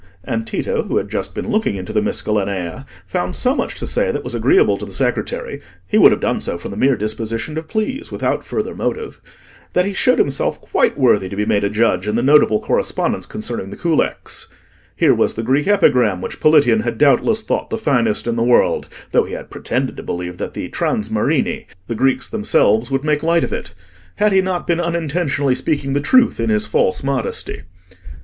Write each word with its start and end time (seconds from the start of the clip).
And 0.23 0.47
Tito, 0.47 0.81
who 0.81 0.97
had 0.97 1.11
just 1.11 1.35
been 1.35 1.49
looking 1.51 1.75
into 1.75 1.93
the 1.93 2.01
'Miscellanea,' 2.01 2.87
found 3.05 3.35
so 3.35 3.53
much 3.53 3.75
to 3.75 3.85
say 3.85 4.09
that 4.11 4.23
was 4.23 4.33
agreeable 4.33 4.75
to 4.79 4.85
the 4.85 4.89
secretary—he 4.89 5.97
would 5.99 6.11
have 6.11 6.19
done 6.19 6.39
so 6.39 6.57
from 6.57 6.71
the 6.71 6.75
mere 6.77 6.95
disposition 6.97 7.53
to 7.53 7.61
please, 7.61 8.11
without 8.11 8.43
further 8.43 8.73
motive—that 8.73 9.85
he 9.85 9.93
showed 9.93 10.17
himself 10.17 10.59
quite 10.59 10.97
worthy 10.97 11.29
to 11.29 11.35
be 11.35 11.45
made 11.45 11.63
a 11.63 11.69
judge 11.69 12.07
in 12.07 12.15
the 12.15 12.23
notable 12.23 12.59
correspondence 12.59 13.27
concerning 13.27 13.69
the 13.69 13.77
culex. 13.77 14.47
Here 14.95 15.13
was 15.13 15.35
the 15.35 15.43
Greek 15.43 15.67
epigram 15.67 16.19
which 16.19 16.39
Politian 16.39 16.79
had 16.81 16.97
doubtless 16.97 17.43
thought 17.43 17.69
the 17.69 17.77
finest 17.77 18.25
in 18.25 18.35
the 18.37 18.41
world, 18.41 18.89
though 19.11 19.25
he 19.25 19.33
had 19.35 19.51
pretended 19.51 19.97
to 19.97 20.01
believe 20.01 20.37
that 20.39 20.55
the 20.55 20.67
"transmarini," 20.69 21.67
the 21.85 21.93
Greeks 21.93 22.27
themselves, 22.27 22.89
would 22.89 23.03
make 23.03 23.21
light 23.21 23.43
of 23.43 23.53
it: 23.53 23.75
had 24.15 24.31
he 24.31 24.41
not 24.41 24.65
been 24.65 24.79
unintentionally 24.79 25.53
speaking 25.53 25.93
the 25.93 26.01
truth 26.01 26.39
in 26.39 26.49
his 26.49 26.65
false 26.65 27.03
modesty? 27.03 27.61